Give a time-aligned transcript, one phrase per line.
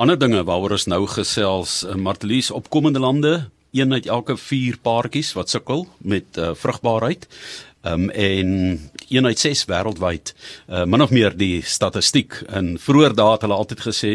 [0.00, 3.32] Ander dinge waaroor ons nou gesels, uh, Martelies, opkomende lande,
[3.76, 7.26] een uit elke 4 paartjies wat sukkel met uh, vrugbaarheid.
[7.84, 8.48] Um, en
[9.08, 10.32] een uit 6 wêreldwyd,
[10.68, 12.38] uh, min of meer die statistiek.
[12.48, 14.14] En vroeër dae het hulle altyd gesê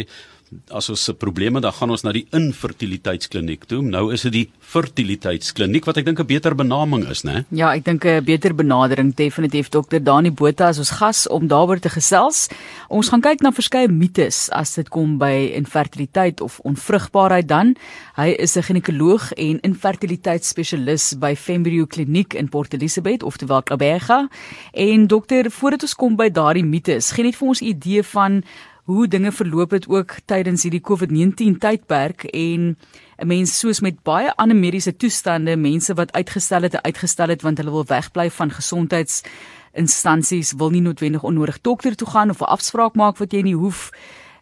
[0.69, 3.81] as ons se probleme dan gaan ons na die infertiliteitskliniek toe.
[3.81, 7.45] Nou is dit die fertiliteitskliniek wat ek dink 'n beter benaming is, né?
[7.51, 11.79] Ja, ek dink 'n beter benadering definitief dokter Dani Botha as ons gas om daaroor
[11.79, 12.47] te gesels.
[12.89, 17.75] Ons gaan kyk na verskeie mites as dit kom by infertiliteit of onvrugbaarheid dan.
[18.15, 24.29] Hy is 'n ginekoloog en infertiliteitsspesialis by Fembrio Kliniek in Port Elizabeth, oftewel Kabega.
[24.73, 28.43] En dokter, voordat ons kom by daardie mites, gee net vir ons 'n idee van
[28.85, 32.77] hoe dinge verloop het ook tydens hierdie COVID-19 tydperk en
[33.17, 37.57] 'n mens soos met baie ander mediese toestande, mense wat uitgestel het, uitgestel het want
[37.57, 42.95] hulle wil wegbly van gesondheidsinstansies, wil nie noodwendig onnodig dokter toe gaan of 'n afspraak
[42.95, 43.89] maak wat jy nie hoef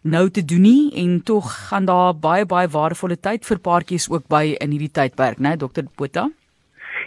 [0.02, 4.28] nou te doen nie en tog gaan daar baie baie waardevolle tyd vir paartjies ook
[4.28, 6.30] by in hierdie tydperk, né, dokter Botha?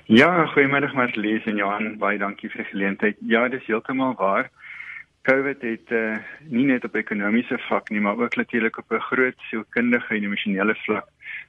[0.06, 3.16] Ja, goeiemiddag Marlies en Johan, baie dankie vir die geleentheid.
[3.20, 4.50] Ja, dis heeltemal waar.
[5.28, 9.40] COVID het uh, nie net op ekonomiese vlak nie, maar ook natuurlik op 'n groot
[9.50, 11.08] sielkundige en emosionele vlak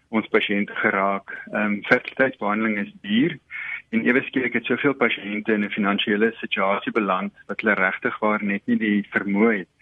[0.09, 1.31] ons pasiënte geraak.
[1.53, 3.39] Ehm um, fertiliteitsbehandeling is duur
[3.91, 8.45] en ewe skielik het soveel pasiënte in 'n finansiële situasie beland wat hulle regtig waar
[8.45, 9.73] net nie die vermoë het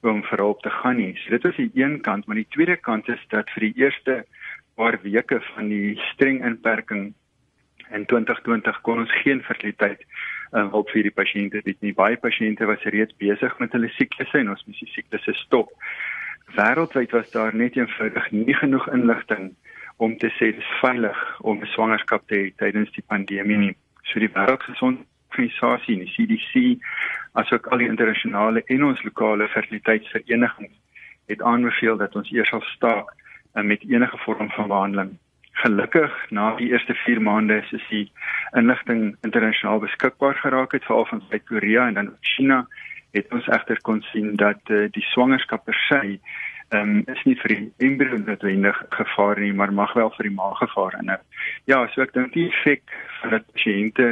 [0.00, 1.16] om verop te gaan nie.
[1.16, 4.24] So dit is die een kant, maar die tweede kant is dat vir die eerste
[4.74, 7.14] paar weke van die streng inperking
[7.90, 10.04] in 2020 kon ons geen fertiliteit
[10.52, 11.94] uh, hulp vir die pasiënte het nie.
[11.96, 15.72] Baie pasiënte was reeds besig met hulle siklusse en ons moes die siklusse stop.
[16.56, 19.54] Wêreldwyd was daar net eenvoudig nie genoeg inligting
[19.96, 23.76] om te sê dit is veilig om 'n swangerskap te hê tydens die pandemie nie.
[24.02, 26.78] So die wêreldgesondheidsorganisasie, die CDC,
[27.32, 30.76] asook al die internasionale en ons lokale fertiliteitsverenigings
[31.26, 33.08] het aanbeveel dat ons eers sal staak
[33.54, 35.18] uh, met enige vorm van behandeling
[35.62, 38.06] gelukkig na die eerste 4 maande is die
[38.58, 42.66] inligting internasionaal beskikbaar geraak het veral van Suid-Korea en dan China
[43.14, 46.18] het ons egter kon sien dat uh, die swangerskap per se
[46.74, 50.50] um, is nie vir die embrio noodwendig gevaar nie maar mag wel vir die ma
[50.58, 51.16] gevaar en
[51.70, 52.84] ja so ek dink die effek
[53.20, 54.08] van dat pasiënte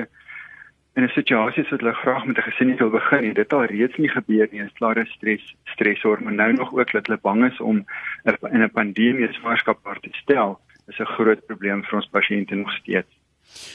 [0.94, 3.96] in 'n situasie soos hulle graag met 'n gesin wil begin en dit al reeds
[3.96, 7.60] nie gebeur nie is klare stres stresor maar nou nog ook dat hulle bang is
[7.60, 7.84] om
[8.24, 13.12] in 'n pandemie swangerskap te stel is 'n groot probleem vir ons pasiënte nog steeds.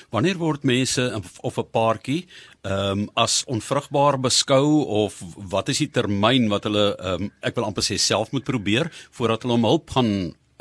[0.09, 1.03] Wanneer word mense
[1.41, 2.25] of 'n paartjie
[2.61, 7.55] ehm um, as onvrugbaar beskou of wat is die termyn wat hulle ehm um, ek
[7.55, 10.11] wil amper sê self moet probeer voordat hulle om hulp gaan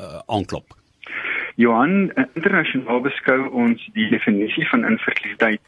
[0.01, 0.77] uh, aanklop?
[1.57, 5.61] Johan, internasionaal beskou ons die definisie van infertiliteit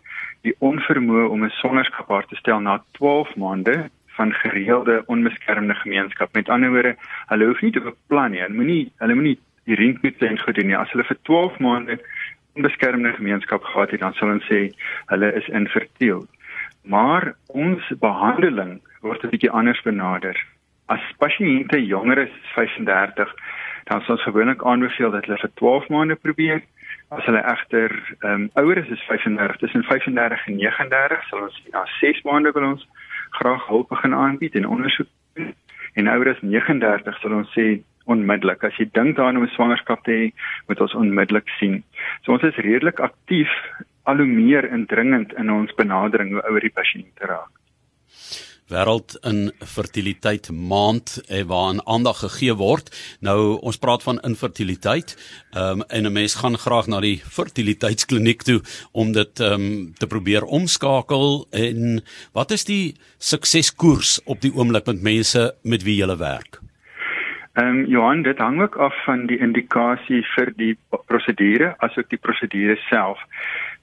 [0.46, 6.34] die onvermoë om 'n swangerskap te stel na 12 maande van gereelde onbeskermde gemeenskap.
[6.34, 6.96] Met ander woorde,
[7.28, 8.42] hulle hoef nie te beplan nie.
[8.42, 10.78] Hulle moenie hulle moenie die rinkmete en goed doen nie.
[10.78, 12.00] As hulle vir 12 maande
[12.56, 14.70] onbeskermde gemeenskap gehad het, dan sal ons sê
[15.12, 16.26] hulle is infertiel.
[16.84, 20.36] Maar ons behandeling word 'n bietjie anders benader.
[20.88, 23.34] As pasiënte jonger as 35,
[23.84, 26.62] dan sal ons gewoonlik aanbeveel dat hulle vir 12 maande probeer.
[27.10, 31.64] As hulle egter ehm um, ouer is as 35, tussen 35 en 39, sal ons
[31.72, 32.88] na 6 maande wil ons
[33.30, 35.54] graag hulp begin aanbied en ondersoek doen.
[35.94, 38.64] En ouer as 39 sal ons sê onmiddellik.
[38.64, 40.26] As jy dink daaraan om 'n swangerskap te hê,
[40.68, 41.84] moet ons onmiddellik sien.
[42.24, 43.50] So ons is redelik aktief
[44.04, 47.52] al hoe meer indringend in ons benadering hoe ouer die pasiënt raak.
[48.70, 52.92] Wêreld in fertiliteit maand eh, waaraan aandag gegee word.
[53.26, 55.16] Nou ons praat van infertiliteit.
[55.58, 59.94] Ehm um, en 'n mens gaan graag na die fertiliteitskliniek toe om dit ehm um,
[59.94, 65.98] te probeer omskakel en wat is die sukseskoers op die oomblik met mense met wie
[65.98, 66.69] jy werk?
[67.60, 70.78] Ehm um, Johan, dit hang ook af van die indikasie vir die
[71.12, 73.20] prosedure asook die prosedure self.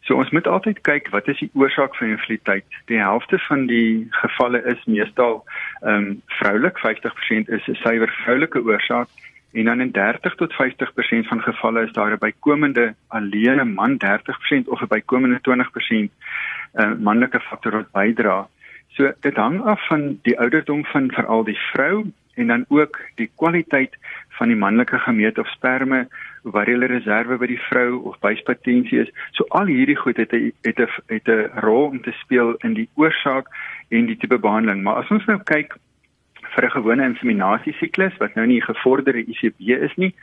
[0.07, 2.79] So ons moet altyd kyk wat is die oorsaak van infertiliteit.
[2.89, 5.43] Die helfte van die gevalle is meestal
[5.83, 9.13] ehm um, vroulik, 50% is 'n suiwer vroulike oorsaak
[9.53, 14.69] en dan in 30 tot 50% van gevalle is daar 'n bykomende alleene man 30%
[14.69, 16.11] of 'n bykomende 20%
[16.75, 18.49] uh, eh, manlike faktor wat bydra.
[18.97, 23.31] So dit hang af van die ouderdom van veral die vrou en dan ook die
[23.34, 23.97] kwaliteit
[24.39, 26.07] van die manlike gemeet of sperme
[26.43, 29.13] waar hulle reserve by die vrou of byspatensie is.
[29.37, 32.75] So al hierdie goed het 'n het 'n het 'n rol om te speel in
[32.75, 33.47] die oorsaak
[33.89, 34.83] en die tipe behandeling.
[34.83, 35.77] Maar as ons nou kyk
[36.57, 40.15] vir 'n gewone inseminasiesiklus wat nou nie gevorderde ICB is nie,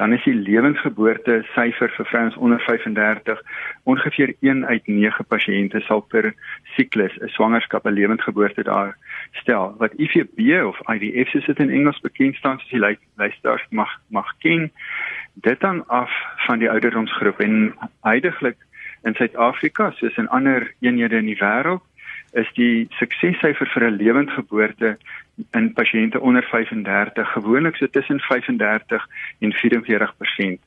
[0.00, 3.40] dan is die lewensgeboorte syfer vir vrouens onder 35
[3.84, 6.32] ongeveer 1 uit 9 pasiënte sal per
[6.76, 8.96] siklus 'n swangerskap 'n lewensgeboorte daar
[9.32, 9.74] stel.
[9.78, 14.32] Wat IVB of IVF soos dit in Engels bekend staan, soos die luisteraars mag mag
[14.38, 14.70] ken,
[15.34, 16.10] dit dan af
[16.46, 18.56] van die ouderdomsgroep en heidaglik
[19.02, 21.82] in Suid-Afrika soos in ander eenhede in die wêreld
[22.32, 24.96] is die suksessyfer vir 'n lewensgeboorte
[25.52, 29.06] in pasiënte onder 35 gewoonlik so tussen 35
[29.40, 30.60] en 44%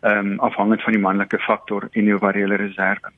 [0.00, 3.10] ehm um, afhangend van die manlike faktor en die ovariële reserve.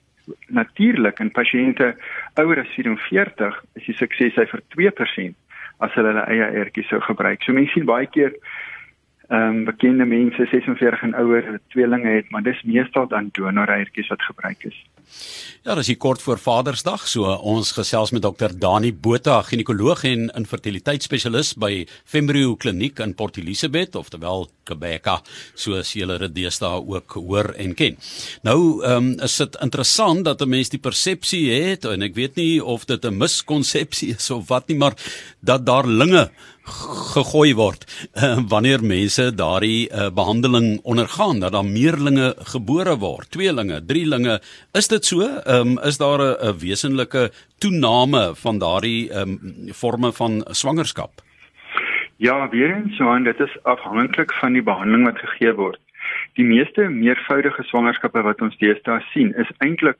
[0.47, 1.94] Natuurlik in pasiënte
[2.35, 5.35] ouer as 44 is die suksessyfer 2%
[5.79, 7.43] as hulle hulle eie ertjies sou gebruik.
[7.43, 8.32] So mense sien baie keer
[9.30, 14.08] ehm um, bekende mense 46 en ouer wat tweelinge het, maar dis meestal dan donoreiertjies
[14.10, 14.78] wat gebruik is.
[15.62, 21.52] Ja, dis kort voor Vadersdag, so ons gesels met dokter Dani Botha, ginekoloog en infertiliteitsspesialis
[21.62, 25.20] by Fembrio Kliniek in Port Elizabeth, oftewel Quebeca,
[25.54, 27.98] soos julle dit deesdae ook hoor en ken.
[28.42, 32.34] Nou, ehm um, is dit interessant dat 'n mens die persepsie het en ek weet
[32.36, 34.94] nie of dit 'n miskonsepsie is of wat nie, maar
[35.40, 36.30] dat daar linge
[36.64, 37.84] gegooi word
[38.14, 44.40] uh, wanneer mense daardie uh, behandeling ondergaan dat daar meerlinge gebore word, tweelinge, drielinge.
[44.72, 45.20] Is dit so?
[45.46, 49.38] Um, is daar 'n wesenlike toename van daardie um,
[49.72, 51.22] forme van swangerskap?
[52.16, 55.80] Ja, weer eens so dit is afhanklik van die behandeling wat gegee word.
[56.34, 59.96] Die meeste meervoudige swangerskappe wat ons deesdae sien, is eintlik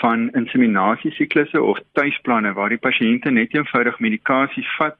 [0.00, 4.96] van inseminasiesiklusse of tuisplanne waar die pasiënte net eenvoudig medikasie vat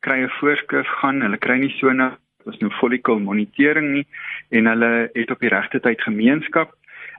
[0.00, 2.16] kry 'n voorskrif gaan, hulle kry nie so na
[2.46, 4.06] ons nou follicle monitering nie
[4.50, 6.72] en hulle het op die regte tyd gemeenskap.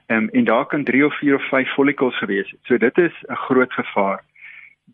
[0.08, 2.60] Ehm um, en daar kan 3 of 4 of 5 follicles gewees het.
[2.62, 4.20] So dit is 'n groot gevaar.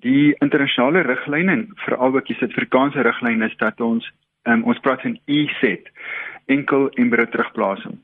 [0.01, 4.13] Die internasionale riglyne en veral ook die Suid-Afrikaanse riglyne is dat ons
[4.43, 5.91] um, ons praat van E-set,
[6.47, 7.99] enkel embrio terugplasing.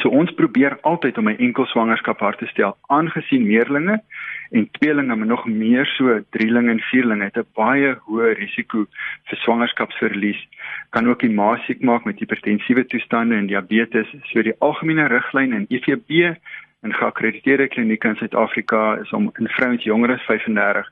[0.00, 4.02] So ons probeer altyd om 'n enkel swangerskap hard te stel aangesien meerlinge
[4.50, 8.86] en tweelinge maar nog meer so drielinge en vierlinge het 'n baie hoë risiko
[9.28, 10.40] vir swangerskapsverlies.
[10.90, 14.08] Kan ook die ma siek maak met hipertensiewe toestande en diabetes.
[14.22, 16.36] So die algemene riglyn in IVB
[16.84, 20.90] en geakkrediteerde klinieke in Suid-Afrika is om in vrouens jonger as 35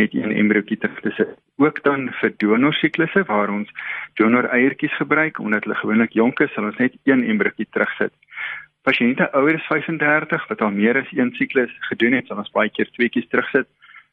[0.00, 1.36] net een embriootjie te sit.
[1.56, 3.70] Ook dan vir donorsiklusse waar ons
[4.20, 8.12] donor eiertjies gebruik omdat hulle gewoonlik jonk is, sal ons net een embriootjie terugsit
[8.84, 12.72] pasiënte ouer as 35 wat al meer as een siklus gedoen het, sal ons baie
[12.72, 13.68] keer tweeetjies terugsit,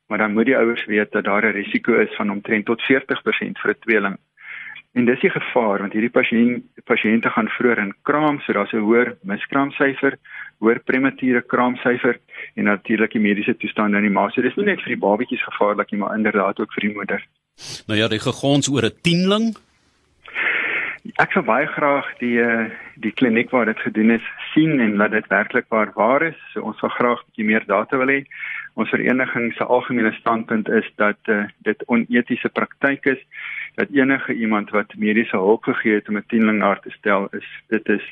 [0.07, 3.59] maar dan moet die ouers weet dat daar 'n risiko is van omtrent tot 40%
[3.59, 4.17] vir 'n tweeling.
[4.93, 8.83] En dis die gevaar want hierdie pasiënt pasiënte gaan vroeër in kraam, so daar's 'n
[8.83, 10.17] hoër miskraamsyfer,
[10.59, 12.19] hoër premature kraamsyfer
[12.55, 14.29] en natuurlik die mediese toestand in die ma.
[14.29, 17.25] So dis nie net vir die babatjies gevaarlik nie, maar inderdaad ook vir die moeder.
[17.87, 19.55] Nou ja, die gegons oor 'n tienling
[21.17, 22.69] Ek sou baie graag die eh,
[23.01, 26.37] die kliniek waar dit gedoen is sien en laat dit werklik waar waar is.
[26.53, 28.25] So ons sal graag 'n bietjie meer data wil hê.
[28.75, 33.21] Ons vereniging se algemene standpunt is dat uh, dit onetiese praktyk is
[33.75, 37.47] dat enige iemand wat mediese hulp gegee het om 'n tienling na te stel is
[37.67, 38.05] dit is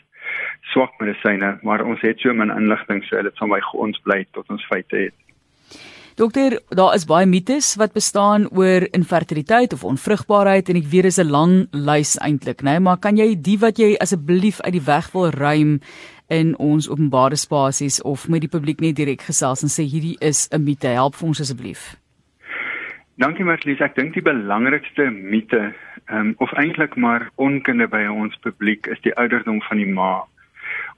[0.62, 4.50] swak medisyne, maar ons het so min inligting so dit sal my ons bly tot
[4.50, 5.14] ons feite het.
[6.20, 11.20] Dokter, daar is baie mites wat bestaan oor infertiliteit of onvrugbaarheid en ek weet dis
[11.20, 12.80] 'n lang lys eintlik, né, nee?
[12.80, 15.80] maar kan jy die wat jy asseblief uit die weg wil ruim
[16.28, 20.50] in ons openbare spasies of met die publiek net direk gesels en sê hierdie is
[20.52, 21.96] 'n mite, help vir ons asseblief.
[23.20, 25.74] Dankie Marlies, ek dink die belangrikste mite,
[26.08, 30.22] um, of eintlik maar onkunde by ons publiek is die ouderdom van die ma.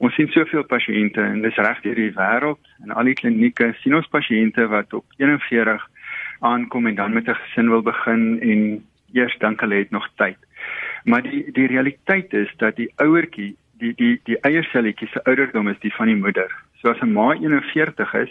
[0.05, 3.95] Ons sien soveel pasiënte en dis reg deur die wêreld en al die klinieke sien
[3.97, 5.87] ons pasiënte wat op 41
[6.51, 8.61] aankom en dan met 'n gesin wil begin en
[9.17, 10.37] eers dink hulle het nog tyd.
[11.05, 15.81] Maar die die realiteit is dat die ouertjie, die die die eierselletjies se ouderdom is
[15.81, 16.53] die van die moeder.
[16.81, 18.29] So as 'n ma 41 is,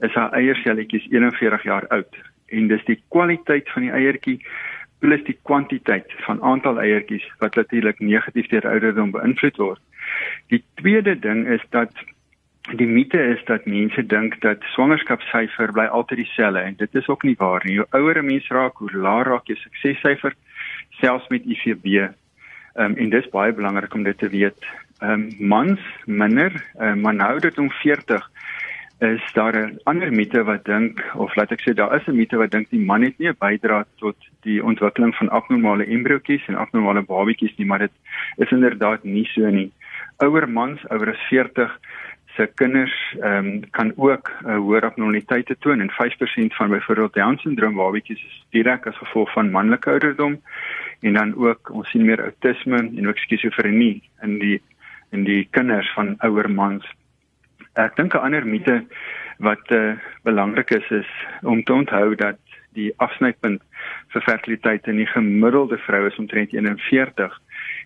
[0.00, 2.16] is haar eierselletjies 41 jaar oud
[2.48, 4.38] en dis die kwaliteit van die eiertjie
[4.98, 9.82] plus die kwantiteit van aantal eiertjies wat natuurlik negatief deur ouderdom beïnvloed word.
[10.50, 11.92] Die tweede ding is dat
[12.76, 17.22] die mite is dat mense dink dat swangerskapssyfer bly altyd dieselfde en dit is ook
[17.24, 17.78] nie waar nie.
[17.78, 20.34] Hoe ouer 'n mens raak, hoe laer raak jou suksessyfer
[21.00, 21.84] selfs met IVB.
[21.84, 22.12] Ehm
[22.84, 24.66] um, en dis baie belangrik om dit te weet.
[24.98, 28.30] Ehm um, mans minder, um, maar nou dit om 40
[28.98, 32.36] is daar 'n ander mite wat dink of laat ek sê daar is 'n mite
[32.36, 36.54] wat dink die man het nie 'n bydrae tot die ontwikkeling van abnormale embriootjies en
[36.54, 37.92] abnormale babatjies nie, maar dit
[38.36, 39.70] is inderdaad nie so nie
[40.16, 41.78] ouer mans ouer as 40
[42.36, 47.14] se kinders ehm um, kan ook 'n uh, hoër abnormaliteit toon en 5% van byvoorbeeld
[47.14, 50.40] Down syndroom babatjies is direk as gevolg van manlike ouderdom
[51.00, 54.62] en dan ook ons sien meer outisme en ook skizofrenie in die
[55.10, 56.84] in die kinders van ouer mans.
[57.78, 58.82] Ek dink 'n ander mite
[59.38, 59.94] wat uh,
[60.26, 61.10] belangrik is is
[61.42, 62.38] om te onthou dat
[62.74, 63.62] die afsnypunt
[64.12, 67.38] vir fertiliteit in die gemiddelde vrou is omtrent 41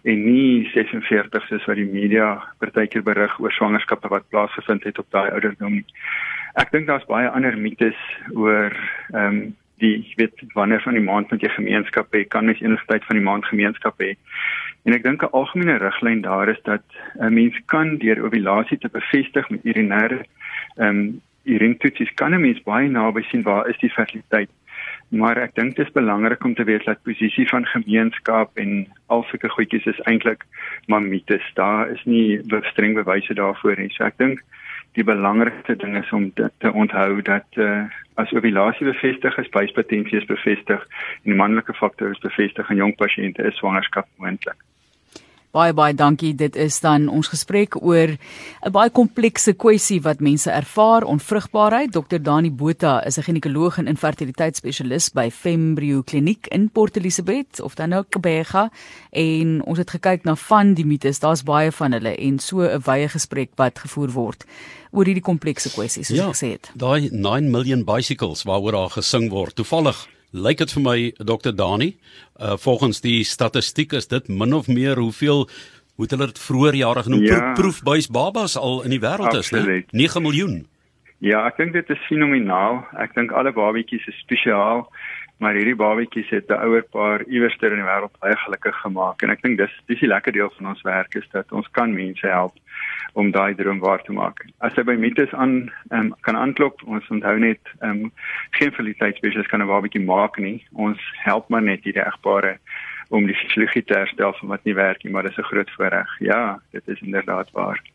[0.02, 5.10] en nie 46 soos wat die media partykeer berig oor swangerskappe wat plaasgevind het op
[5.10, 5.86] daai ouderdom nie.
[6.60, 7.98] Ek dink daar's baie ander mites
[8.34, 8.72] oor
[9.12, 9.42] ehm um,
[9.82, 13.18] die weet wanneer van die maand met jy gemeenskap hê, kan mens enige tyd van
[13.18, 14.14] die maand gemeenskap hê.
[14.86, 16.84] En ek dink 'n algemene riglyn daar is dat
[17.18, 20.24] 'n mens kan deur ovulasie te bevestig met urinêre
[20.78, 24.50] ehm um, urintoetsies kan 'n mens baie naby sien waar is die fertiliteit
[25.12, 29.24] maar ek dink dit is belangrik om te weet dat posisie van gemeenskap en al
[29.28, 30.46] sulke goedjies is eintlik
[30.86, 31.44] maar mites.
[31.54, 33.90] Daar is nie streng bewyse daarvoor nie.
[33.92, 34.40] So ek dink
[34.92, 37.84] die belangrikste ding is om te, te onthou dat uh,
[38.20, 40.84] as ovulasie bevestig is, spyspotensie is bevestig
[41.22, 44.58] en die manlike faktor is bevestig in jong pasiënte is swangerskap moontlik.
[45.52, 46.30] Baie baie dankie.
[46.32, 48.16] Dit is dan ons gesprek oor
[48.64, 51.92] 'n baie komplekse kwessie wat mense ervaar, onvrugbaarheid.
[51.92, 52.16] Dr.
[52.22, 57.92] Dani Botha is 'n ginekoloog en infertiliteitsspesialis by Fembrio Kliniek in Port Elizabeth of dan
[57.92, 58.70] ook Kebega
[59.10, 61.18] en ons het gekyk na van die mites.
[61.18, 64.44] Daar's baie van hulle en so 'n wye gesprek wat gevoer word
[64.90, 66.70] oor hierdie komplekse kwessies soos ja, ek gesê het.
[66.74, 69.54] Daai 9 million bicycles waaroor daar gesing word.
[69.54, 71.92] Toevallig lyk dit vir my Dr Dani,
[72.40, 75.46] uh, volgens die statistiek is dit min of meer hoeveel
[76.00, 79.82] hoe hulle dit vroeër jare genoem ja, proefbuis babas al in die wêreld is, né?
[79.92, 80.62] 9 miljoen.
[81.22, 82.80] Ja, ek dink dit is fenomenaal.
[82.98, 84.88] Ek dink alle babatjies is spesiaal,
[85.42, 89.22] maar hierdie babatjies het 'n ouer paar iewers ter in die wêreld baie gelukkig gemaak
[89.22, 91.94] en ek dink dis dis die lekker deel van ons werk is dat ons kan
[91.94, 92.54] mense help
[93.12, 94.44] om daai droom waar te maak.
[94.58, 98.12] As jy by Mites aan um, kan aanklop, ons onthou net um,
[98.58, 100.64] geen fertiliteitsspesialis kan 'n babatjie maak nie.
[100.72, 102.58] Ons help maar net hierdie egpare
[103.10, 106.08] om die fisiologie te herstel van wat nie werk nie, maar dis 'n groot voorreg.
[106.20, 107.92] Ja, dit is inderdaad waar.